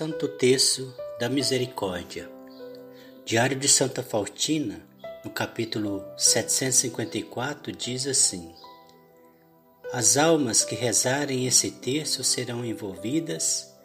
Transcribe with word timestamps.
Santo 0.00 0.26
Terço 0.26 0.94
da 1.18 1.28
Misericórdia. 1.28 2.26
Diário 3.22 3.54
de 3.58 3.68
Santa 3.68 4.02
Faustina, 4.02 4.80
no 5.22 5.30
capítulo 5.30 6.02
754, 6.16 7.70
diz 7.70 8.06
assim: 8.06 8.50
As 9.92 10.16
almas 10.16 10.64
que 10.64 10.74
rezarem 10.74 11.46
esse 11.46 11.72
terço 11.72 12.24
serão 12.24 12.64
envolvidas 12.64 13.76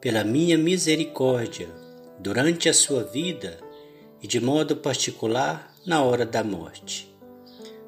pela 0.00 0.24
minha 0.24 0.56
misericórdia 0.56 1.68
durante 2.18 2.66
a 2.66 2.72
sua 2.72 3.04
vida 3.04 3.60
e 4.22 4.26
de 4.26 4.40
modo 4.40 4.76
particular 4.76 5.74
na 5.84 6.02
hora 6.02 6.24
da 6.24 6.42
morte. 6.42 7.14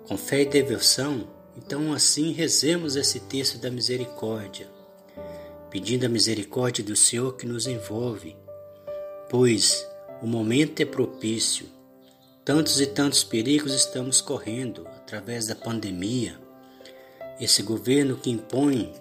Com 0.07 0.18
fé 0.18 0.43
e 0.43 0.45
devoção, 0.45 1.27
então 1.57 1.91
assim 1.95 2.32
rezemos 2.32 2.96
esse 2.96 3.20
terço 3.20 3.57
da 3.57 3.70
misericórdia 3.70 4.82
pedindo 5.73 6.04
a 6.04 6.09
misericórdia 6.09 6.84
do 6.84 6.95
Senhor 6.95 7.34
que 7.34 7.46
nos 7.46 7.66
envolve, 7.66 8.36
pois 9.30 9.88
o 10.20 10.27
momento 10.27 10.80
é 10.80 10.84
propício. 10.84 11.66
Tantos 12.45 12.78
e 12.78 12.87
tantos 12.87 13.24
perigos 13.24 13.73
estamos 13.73 14.20
correndo 14.20 14.87
através 14.88 15.47
da 15.47 15.55
pandemia. 15.55 16.38
Esse 17.41 17.62
governo 17.62 18.19
que 18.19 18.30
impõe 18.30 18.92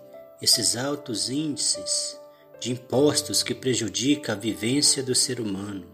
esses 0.41 0.77
altos 0.77 1.29
índices 1.29 2.17
de 2.57 2.71
impostos 2.71 3.43
que 3.43 3.53
prejudica 3.53 4.31
a 4.31 4.35
vivência 4.35 5.03
do 5.03 5.13
ser 5.13 5.41
humano. 5.41 5.85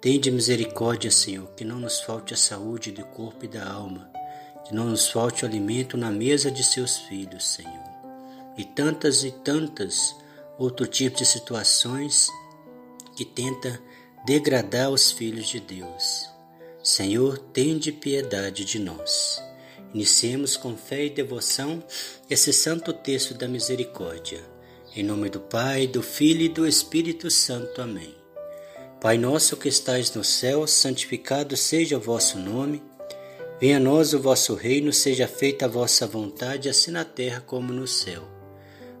Tende 0.00 0.28
misericórdia, 0.28 1.10
Senhor, 1.10 1.52
que 1.54 1.64
não 1.64 1.78
nos 1.78 2.00
falte 2.00 2.34
a 2.34 2.36
saúde 2.36 2.90
do 2.90 3.04
corpo 3.04 3.44
e 3.44 3.48
da 3.48 3.70
alma, 3.70 4.10
que 4.66 4.74
não 4.74 4.86
nos 4.86 5.08
falte 5.08 5.44
o 5.44 5.48
alimento 5.48 5.96
na 5.96 6.10
mesa 6.10 6.50
de 6.50 6.64
seus 6.64 6.96
filhos, 6.96 7.46
Senhor 7.46 7.87
e 8.58 8.64
tantas 8.64 9.22
e 9.22 9.30
tantas 9.30 10.16
outros 10.58 10.88
tipos 10.88 11.20
de 11.20 11.26
situações 11.26 12.28
que 13.16 13.24
tenta 13.24 13.80
degradar 14.26 14.90
os 14.90 15.12
filhos 15.12 15.48
de 15.48 15.60
Deus. 15.60 16.28
Senhor, 16.82 17.38
tende 17.38 17.92
piedade 17.92 18.64
de 18.64 18.78
nós. 18.78 19.42
Iniciemos 19.94 20.56
com 20.56 20.76
fé 20.76 21.06
e 21.06 21.10
devoção 21.10 21.82
esse 22.28 22.52
santo 22.52 22.92
texto 22.92 23.32
da 23.32 23.48
misericórdia. 23.48 24.40
Em 24.94 25.02
nome 25.02 25.30
do 25.30 25.40
Pai, 25.40 25.86
do 25.86 26.02
Filho 26.02 26.42
e 26.42 26.48
do 26.48 26.66
Espírito 26.66 27.30
Santo. 27.30 27.80
Amém. 27.80 28.14
Pai 29.00 29.16
nosso 29.16 29.56
que 29.56 29.68
estais 29.68 30.12
no 30.14 30.24
céu, 30.24 30.66
santificado 30.66 31.56
seja 31.56 31.96
o 31.96 32.00
vosso 32.00 32.38
nome. 32.38 32.82
Venha 33.60 33.76
a 33.76 33.80
nós 33.80 34.12
o 34.12 34.20
vosso 34.20 34.54
reino, 34.54 34.92
seja 34.92 35.28
feita 35.28 35.66
a 35.66 35.68
vossa 35.68 36.06
vontade, 36.06 36.68
assim 36.68 36.90
na 36.90 37.04
terra 37.04 37.40
como 37.40 37.72
no 37.72 37.86
céu. 37.86 38.37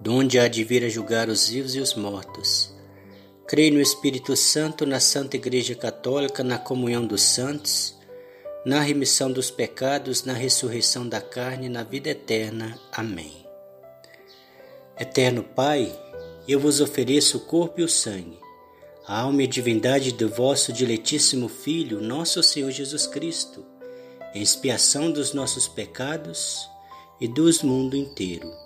donde 0.00 0.38
há 0.38 0.46
de 0.48 0.62
vir 0.62 0.84
a 0.84 0.88
julgar 0.88 1.28
os 1.28 1.48
vivos 1.48 1.74
e 1.74 1.80
os 1.80 1.94
mortos. 1.94 2.74
Creio 3.46 3.74
no 3.74 3.80
Espírito 3.80 4.36
Santo, 4.36 4.84
na 4.84 5.00
Santa 5.00 5.36
Igreja 5.36 5.74
Católica, 5.74 6.42
na 6.42 6.58
comunhão 6.58 7.06
dos 7.06 7.22
santos, 7.22 7.96
na 8.64 8.80
remissão 8.80 9.30
dos 9.30 9.50
pecados, 9.50 10.24
na 10.24 10.32
ressurreição 10.32 11.08
da 11.08 11.20
carne, 11.20 11.68
na 11.68 11.84
vida 11.84 12.10
eterna. 12.10 12.78
Amém. 12.92 13.46
Eterno 14.98 15.42
Pai, 15.42 15.92
eu 16.48 16.58
vos 16.58 16.80
ofereço 16.80 17.38
o 17.38 17.40
corpo 17.40 17.80
e 17.80 17.84
o 17.84 17.88
sangue, 17.88 18.38
a 19.06 19.20
alma 19.20 19.44
e 19.44 19.46
divindade 19.46 20.12
do 20.12 20.28
vosso 20.28 20.72
diletíssimo 20.72 21.48
Filho, 21.48 22.00
nosso 22.00 22.42
Senhor 22.42 22.70
Jesus 22.70 23.06
Cristo, 23.06 23.64
em 24.34 24.42
expiação 24.42 25.12
dos 25.12 25.32
nossos 25.32 25.68
pecados 25.68 26.68
e 27.20 27.28
dos 27.28 27.62
mundo 27.62 27.96
inteiro 27.96 28.65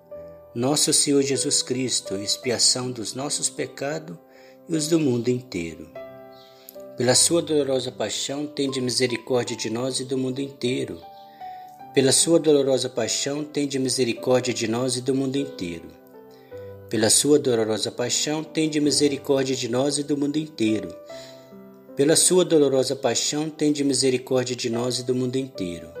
nosso 0.53 0.91
Senhor 0.91 1.21
Jesus 1.21 1.61
Cristo, 1.61 2.15
expiação 2.15 2.91
dos 2.91 3.13
nossos 3.13 3.49
pecados 3.49 4.17
e 4.67 4.75
os 4.75 4.85
do 4.89 4.99
mundo 4.99 5.29
inteiro. 5.29 5.89
Pela 6.97 7.15
sua 7.15 7.41
dolorosa 7.41 7.89
paixão, 7.89 8.45
tende 8.45 8.81
misericórdia 8.81 9.55
de 9.55 9.69
nós 9.69 10.01
e 10.01 10.03
do 10.03 10.17
mundo 10.17 10.41
inteiro. 10.41 10.99
Pela 11.93 12.11
sua 12.11 12.37
dolorosa 12.37 12.89
paixão, 12.89 13.45
tende 13.45 13.79
misericórdia 13.79 14.53
de 14.53 14.67
nós 14.67 14.97
e 14.97 15.01
do 15.01 15.15
mundo 15.15 15.37
inteiro. 15.37 15.87
Pela 16.89 17.09
sua 17.09 17.39
dolorosa 17.39 17.89
paixão, 17.89 18.43
tende 18.43 18.81
misericórdia 18.81 19.55
de 19.55 19.69
nós 19.69 19.97
e 19.97 20.03
do 20.03 20.17
mundo 20.17 20.35
inteiro. 20.35 20.93
Pela 21.95 22.17
sua 22.17 22.43
dolorosa 22.43 22.93
paixão, 22.93 23.49
tende 23.49 23.85
misericórdia 23.85 24.55
de 24.55 24.69
nós 24.69 24.99
e 24.99 25.03
do 25.03 25.15
mundo 25.15 25.37
inteiro 25.37 26.00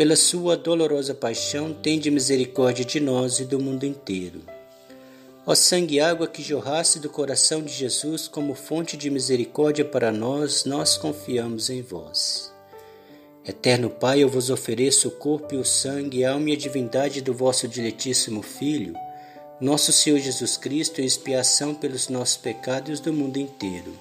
pela 0.00 0.16
sua 0.16 0.56
dolorosa 0.56 1.12
paixão, 1.12 1.74
tende 1.74 2.10
misericórdia 2.10 2.86
de 2.86 2.98
nós 2.98 3.38
e 3.38 3.44
do 3.44 3.60
mundo 3.60 3.84
inteiro. 3.84 4.40
Ó 5.44 5.54
sangue 5.54 5.96
e 5.96 6.00
água 6.00 6.26
que 6.26 6.42
jorrasse 6.42 6.98
do 6.98 7.10
coração 7.10 7.62
de 7.62 7.70
Jesus 7.70 8.26
como 8.26 8.54
fonte 8.54 8.96
de 8.96 9.10
misericórdia 9.10 9.84
para 9.84 10.10
nós, 10.10 10.64
nós 10.64 10.96
confiamos 10.96 11.68
em 11.68 11.82
vós. 11.82 12.50
Eterno 13.46 13.90
Pai, 13.90 14.22
eu 14.22 14.28
vos 14.30 14.48
ofereço 14.48 15.08
o 15.08 15.10
corpo 15.10 15.54
e 15.54 15.58
o 15.58 15.66
sangue, 15.66 16.24
a 16.24 16.32
alma 16.32 16.48
e 16.48 16.54
a 16.54 16.56
divindade 16.56 17.20
do 17.20 17.34
vosso 17.34 17.68
diletíssimo 17.68 18.40
Filho, 18.40 18.94
nosso 19.60 19.92
Senhor 19.92 20.18
Jesus 20.18 20.56
Cristo, 20.56 21.02
em 21.02 21.04
expiação 21.04 21.74
pelos 21.74 22.08
nossos 22.08 22.38
pecados 22.38 23.00
do 23.00 23.12
mundo 23.12 23.36
inteiro. 23.36 23.92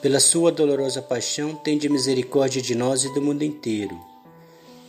Pela 0.00 0.18
sua 0.18 0.50
dolorosa 0.50 1.00
paixão, 1.00 1.54
tende 1.54 1.88
misericórdia 1.88 2.60
de 2.60 2.74
nós 2.74 3.04
e 3.04 3.14
do 3.14 3.22
mundo 3.22 3.44
inteiro. 3.44 4.10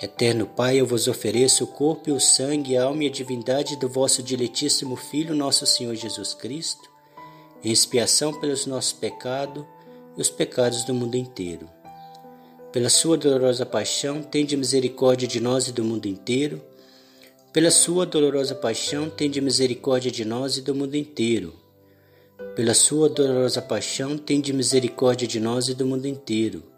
Eterno 0.00 0.46
Pai, 0.46 0.80
eu 0.80 0.86
vos 0.86 1.08
ofereço 1.08 1.64
o 1.64 1.66
corpo 1.66 2.08
e 2.08 2.12
o 2.12 2.20
sangue, 2.20 2.76
a 2.76 2.84
alma 2.84 3.02
e 3.02 3.06
a 3.08 3.10
divindade 3.10 3.74
do 3.74 3.88
vosso 3.88 4.22
diletíssimo 4.22 4.94
Filho, 4.94 5.34
nosso 5.34 5.66
Senhor 5.66 5.92
Jesus 5.96 6.32
Cristo, 6.34 6.88
em 7.64 7.72
expiação 7.72 8.32
pelos 8.32 8.64
nossos 8.64 8.92
pecados 8.92 9.64
e 10.16 10.20
os 10.20 10.30
pecados 10.30 10.84
do 10.84 10.94
mundo 10.94 11.16
inteiro. 11.16 11.68
Pela 12.70 12.88
sua 12.88 13.16
dolorosa 13.16 13.66
paixão, 13.66 14.22
tende 14.22 14.56
misericórdia 14.56 15.26
de 15.26 15.40
nós 15.40 15.66
e 15.66 15.72
do 15.72 15.82
mundo 15.82 16.06
inteiro. 16.06 16.62
Pela 17.52 17.72
sua 17.72 18.06
dolorosa 18.06 18.54
paixão, 18.54 19.10
tende 19.10 19.40
misericórdia 19.40 20.12
de 20.12 20.24
nós 20.24 20.56
e 20.56 20.60
do 20.60 20.76
mundo 20.76 20.94
inteiro. 20.94 21.52
Pela 22.54 22.72
sua 22.72 23.08
dolorosa 23.08 23.60
paixão, 23.60 24.16
tende 24.16 24.52
misericórdia 24.52 25.26
de 25.26 25.40
nós 25.40 25.66
e 25.66 25.74
do 25.74 25.84
mundo 25.84 26.06
inteiro 26.06 26.77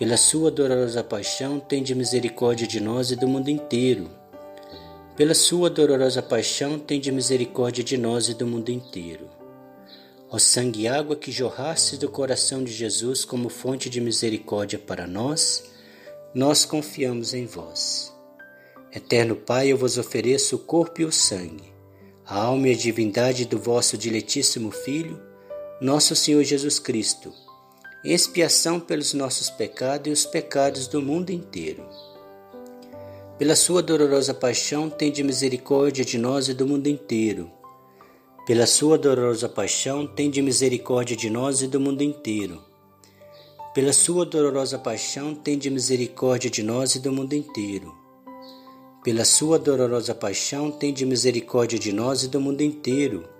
pela 0.00 0.16
sua 0.16 0.50
dolorosa 0.50 1.04
paixão, 1.04 1.60
tende 1.60 1.94
misericórdia 1.94 2.66
de 2.66 2.80
nós 2.80 3.10
e 3.10 3.16
do 3.16 3.28
mundo 3.28 3.50
inteiro. 3.50 4.08
Pela 5.14 5.34
sua 5.34 5.68
dolorosa 5.68 6.22
paixão, 6.22 6.78
tende 6.78 7.12
misericórdia 7.12 7.84
de 7.84 7.98
nós 7.98 8.26
e 8.26 8.32
do 8.32 8.46
mundo 8.46 8.70
inteiro. 8.70 9.28
Ó 10.30 10.38
sangue 10.38 10.84
e 10.84 10.88
água 10.88 11.14
que 11.14 11.30
jorrasse 11.30 11.98
do 11.98 12.08
coração 12.08 12.64
de 12.64 12.72
Jesus 12.72 13.26
como 13.26 13.50
fonte 13.50 13.90
de 13.90 14.00
misericórdia 14.00 14.78
para 14.78 15.06
nós, 15.06 15.64
nós 16.34 16.64
confiamos 16.64 17.34
em 17.34 17.44
vós. 17.44 18.10
Eterno 18.90 19.36
Pai, 19.36 19.68
eu 19.68 19.76
vos 19.76 19.98
ofereço 19.98 20.56
o 20.56 20.60
corpo 20.60 21.02
e 21.02 21.04
o 21.04 21.12
sangue, 21.12 21.74
a 22.24 22.40
alma 22.40 22.68
e 22.68 22.72
a 22.72 22.76
divindade 22.76 23.44
do 23.44 23.58
vosso 23.58 23.98
diletíssimo 23.98 24.70
Filho, 24.70 25.20
nosso 25.78 26.16
Senhor 26.16 26.42
Jesus 26.42 26.78
Cristo 26.78 27.49
expiação 28.04 28.80
pelos 28.80 29.12
nossos 29.12 29.50
pecados 29.50 30.08
e 30.08 30.10
os 30.10 30.24
pecados 30.24 30.86
do 30.86 31.02
mundo 31.02 31.30
inteiro. 31.30 31.86
Pela 33.38 33.54
sua 33.54 33.82
dolorosa 33.82 34.32
paixão, 34.32 34.88
tende 34.88 35.22
misericórdia 35.22 36.04
de 36.04 36.18
nós 36.18 36.48
e 36.48 36.54
do 36.54 36.66
mundo 36.66 36.86
inteiro. 36.86 37.50
Pela 38.46 38.66
sua 38.66 38.96
dolorosa 38.96 39.48
paixão, 39.48 40.06
tende 40.06 40.40
misericórdia 40.40 41.14
de 41.14 41.28
nós 41.28 41.60
e 41.60 41.66
do 41.66 41.78
mundo 41.78 42.02
inteiro. 42.02 42.62
Pela 43.74 43.92
sua 43.92 44.24
dolorosa 44.24 44.78
paixão, 44.78 45.34
tende 45.34 45.68
misericórdia 45.68 46.50
de 46.50 46.62
nós 46.62 46.94
e 46.94 47.00
do 47.00 47.12
mundo 47.12 47.34
inteiro. 47.34 47.94
Pela 49.04 49.24
sua 49.24 49.58
dolorosa 49.58 50.14
paixão, 50.14 50.70
tende 50.70 51.04
misericórdia 51.04 51.78
de 51.78 51.92
nós 51.92 52.22
e 52.22 52.28
do 52.28 52.40
mundo 52.40 52.62
inteiro 52.62 53.39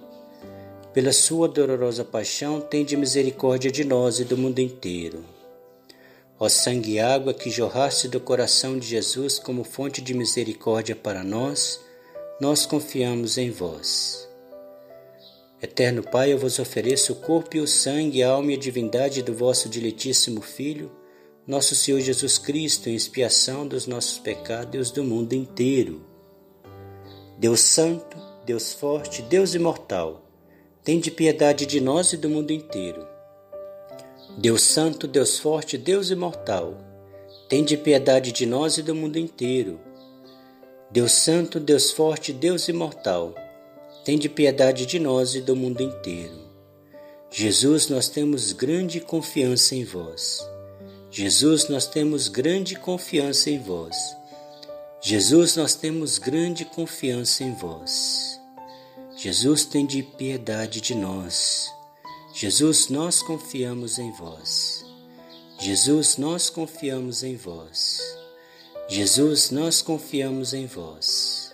pela 0.93 1.13
sua 1.13 1.47
dolorosa 1.47 2.03
paixão, 2.03 2.59
tende 2.59 2.97
misericórdia 2.97 3.71
de 3.71 3.83
nós 3.83 4.19
e 4.19 4.25
do 4.25 4.37
mundo 4.37 4.59
inteiro. 4.59 5.23
Ó 6.39 6.49
sangue 6.49 6.93
e 6.93 6.99
água 6.99 7.33
que 7.33 7.49
jorraste 7.49 8.07
do 8.07 8.19
coração 8.19 8.77
de 8.77 8.87
Jesus 8.87 9.39
como 9.39 9.63
fonte 9.63 10.01
de 10.01 10.13
misericórdia 10.13 10.95
para 10.95 11.23
nós, 11.23 11.79
nós 12.41 12.65
confiamos 12.65 13.37
em 13.37 13.51
vós. 13.51 14.27
Eterno 15.61 16.01
Pai, 16.01 16.33
eu 16.33 16.39
vos 16.39 16.57
ofereço 16.57 17.13
o 17.13 17.17
corpo 17.17 17.55
e 17.55 17.59
o 17.59 17.67
sangue, 17.67 18.23
a 18.23 18.31
alma 18.31 18.51
e 18.51 18.55
a 18.55 18.57
divindade 18.57 19.21
do 19.21 19.33
vosso 19.33 19.69
diletíssimo 19.69 20.41
Filho, 20.41 20.91
nosso 21.45 21.75
Senhor 21.75 22.01
Jesus 22.01 22.39
Cristo, 22.39 22.89
em 22.89 22.95
expiação 22.95 23.67
dos 23.67 23.85
nossos 23.85 24.17
pecados 24.17 24.89
e 24.89 24.93
do 24.93 25.03
mundo 25.03 25.33
inteiro. 25.33 26.01
Deus 27.37 27.61
Santo, 27.61 28.17
Deus 28.43 28.73
Forte, 28.73 29.21
Deus 29.21 29.53
Imortal, 29.53 30.30
Tende 30.83 31.11
piedade 31.11 31.67
de 31.67 31.79
nós 31.79 32.11
e 32.11 32.17
do 32.17 32.27
mundo 32.27 32.49
inteiro. 32.49 33.07
Deus 34.35 34.63
Santo, 34.63 35.07
Deus 35.07 35.37
Forte, 35.37 35.77
Deus 35.77 36.09
Imortal, 36.09 36.75
tende 37.47 37.77
piedade 37.77 38.31
de 38.31 38.47
nós 38.47 38.79
e 38.79 38.81
do 38.81 38.95
mundo 38.95 39.19
inteiro. 39.19 39.79
Deus 40.89 41.11
Santo, 41.11 41.59
Deus 41.59 41.91
Forte, 41.91 42.33
Deus 42.33 42.67
Imortal, 42.67 43.35
tende 44.03 44.27
piedade 44.27 44.87
de 44.87 44.97
nós 44.97 45.35
e 45.35 45.41
do 45.41 45.55
mundo 45.55 45.83
inteiro. 45.83 46.49
Jesus, 47.29 47.87
nós 47.87 48.09
temos 48.09 48.51
grande 48.51 48.99
confiança 48.99 49.75
em 49.75 49.83
vós. 49.83 50.39
Jesus, 51.11 51.69
nós 51.69 51.85
temos 51.85 52.27
grande 52.27 52.75
confiança 52.75 53.51
em 53.51 53.59
vós. 53.59 53.95
Jesus, 54.99 55.55
nós 55.55 55.75
temos 55.75 56.17
grande 56.17 56.65
confiança 56.65 57.43
em 57.43 57.53
vós. 57.53 58.40
Jesus, 59.23 59.65
tem 59.65 59.85
de 59.85 60.01
piedade 60.01 60.81
de 60.81 60.95
nós. 60.95 61.71
Jesus, 62.33 62.87
nós 62.87 63.21
confiamos 63.21 63.99
em 63.99 64.11
vós. 64.11 64.83
Jesus, 65.59 66.17
nós 66.17 66.49
confiamos 66.49 67.21
em 67.21 67.35
vós. 67.35 68.01
Jesus, 68.89 69.51
nós 69.51 69.83
confiamos 69.83 70.55
em 70.55 70.65
vós. 70.65 71.53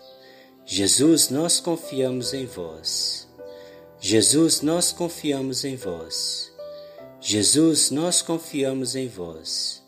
Jesus, 0.65 1.29
nós 1.29 1.59
confiamos 1.59 2.33
em 2.33 2.45
vós. 2.45 3.27
Jesus, 3.99 4.61
nós 4.61 4.93
confiamos 4.93 5.65
em 5.65 5.75
vós. 5.75 6.53
Jesus, 7.19 7.91
nós 7.91 8.21
confiamos 8.21 8.95
em 8.95 9.09
vós. 9.09 9.83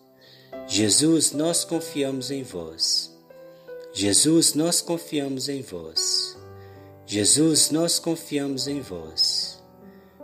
Jesus, 0.67 1.31
nós 1.31 1.63
confiamos 1.63 2.29
em 2.29 2.43
vós. 2.43 3.09
Jesus, 3.93 4.53
nós 4.53 4.81
confiamos 4.81 5.47
em 5.47 5.61
vós. 5.61 6.38
Jesus, 7.11 7.71
nós 7.71 7.97
confiamos 7.97 8.67
em 8.67 8.81
vós. 8.81 9.59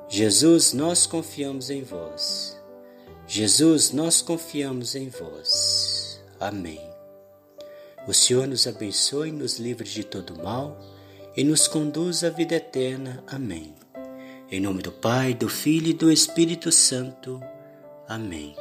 Jesus, 0.08 0.72
nós 0.72 1.08
confiamos 1.08 1.72
em 1.72 1.82
vós. 1.82 2.56
Jesus, 3.26 3.90
nós 3.90 4.22
confiamos 4.22 4.94
em 4.94 5.10
vós. 5.10 6.24
Amém. 6.40 6.80
O 8.08 8.14
Senhor 8.14 8.46
nos 8.46 8.68
abençoe, 8.68 9.32
nos 9.32 9.58
livre 9.58 9.90
de 9.90 10.04
todo 10.04 10.38
mal 10.38 10.80
e 11.36 11.44
nos 11.44 11.68
conduz 11.68 12.24
à 12.24 12.30
vida 12.30 12.54
eterna. 12.54 13.24
Amém. 13.26 13.74
Em 14.52 14.62
nome 14.62 14.84
do 14.84 14.92
Pai, 14.92 15.34
do 15.34 15.50
Filho 15.50 15.88
e 15.88 15.94
do 15.94 16.12
Espírito 16.12 16.72
Santo. 16.72 17.42
Amém. 18.08 18.56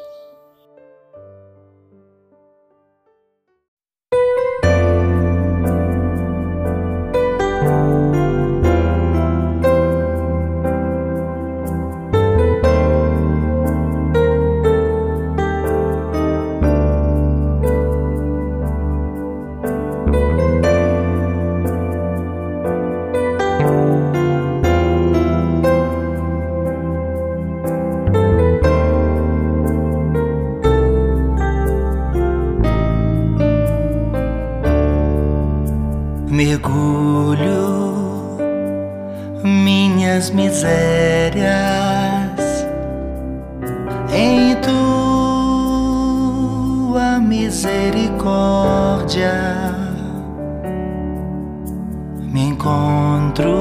Encontro 52.49 53.55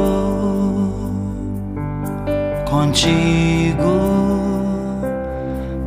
contigo, 2.70 3.84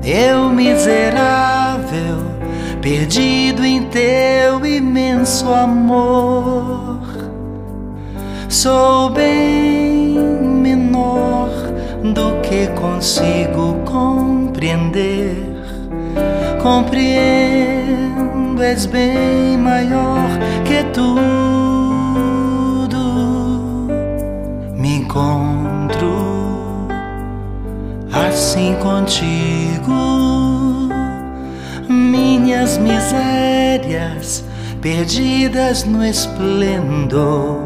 eu 0.05 0.51
miserável, 0.51 2.19
perdido 2.81 3.65
em 3.65 3.83
teu 3.85 4.65
imenso 4.65 5.53
amor 5.53 6.97
sou 8.57 9.11
bem 9.11 10.19
menor 10.19 11.51
do 12.03 12.41
que 12.41 12.67
consigo 12.69 13.75
compreender. 13.85 15.37
Compreendo, 16.63 18.63
és 18.63 18.87
bem 18.87 19.59
maior 19.59 20.27
que 20.65 20.83
tudo. 20.93 21.46
Encontro 25.07 26.89
assim 28.11 28.75
contigo. 28.77 29.93
Minhas 31.89 32.79
misérias 32.79 34.45
perdidas 34.83 35.85
no 35.85 36.05
esplendor 36.05 37.61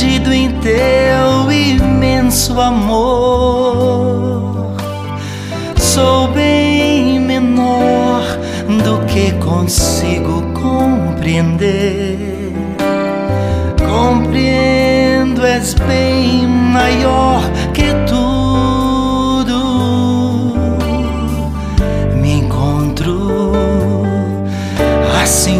Perdido 0.00 0.32
em 0.32 0.50
teu 0.60 1.52
imenso 1.52 2.58
amor. 2.58 3.92
Sou 5.76 6.28
bem 6.28 7.20
menor 7.20 8.22
do 8.82 9.04
que 9.04 9.32
consigo 9.32 10.40
compreender. 10.54 12.18
Compreendo, 13.78 15.44
és 15.44 15.74
bem 15.74 16.46
maior 16.46 17.42
que 17.74 17.92
tudo. 18.08 19.60
Me 22.16 22.32
encontro 22.40 23.52
assim 25.22 25.59